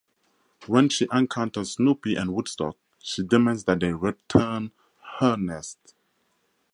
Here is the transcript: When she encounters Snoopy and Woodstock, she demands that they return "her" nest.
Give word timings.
When 0.65 0.89
she 0.89 1.07
encounters 1.13 1.73
Snoopy 1.75 2.15
and 2.15 2.33
Woodstock, 2.33 2.75
she 2.97 3.21
demands 3.23 3.65
that 3.65 3.81
they 3.81 3.93
return 3.93 4.71
"her" 5.19 5.37
nest. 5.37 5.93